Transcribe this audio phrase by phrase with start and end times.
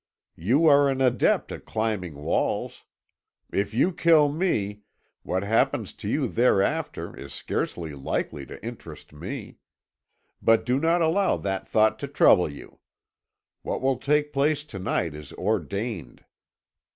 [0.35, 2.85] 'You are an adept at climbing walls.
[3.53, 4.81] If you kill me,
[5.21, 9.57] what happens to you thereafter is scarcely likely to interest me.
[10.41, 12.79] But do not allow that thought to trouble you.
[13.61, 16.25] What will take place to night is ordained!'